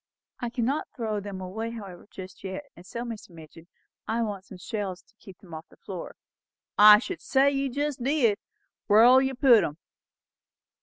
"I 0.39 0.49
cannot 0.49 0.87
throw 0.95 1.19
them 1.19 1.39
away 1.41 1.69
however, 1.69 2.07
just 2.09 2.43
yet; 2.43 2.63
and 2.75 2.83
so, 2.83 3.03
Mr. 3.03 3.29
Midgin, 3.29 3.67
I 4.07 4.23
want 4.23 4.45
some 4.45 4.57
shelves 4.57 5.03
to 5.03 5.13
keep 5.19 5.37
them 5.37 5.53
off 5.53 5.69
the 5.69 5.77
floor." 5.77 6.15
"I 6.75 6.97
should 6.97 7.21
say 7.21 7.51
you 7.51 7.69
jest 7.69 8.01
did! 8.03 8.39
Where'll 8.87 9.21
you 9.21 9.35
put 9.35 9.63
'em?" 9.63 9.77